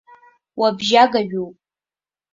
[0.59, 1.55] Уабжьагажәоуп.